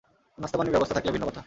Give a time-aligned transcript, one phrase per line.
[0.41, 1.39] নাস্তা-পানি ব্যবস্থা থাকলে ভিন্ন কথা।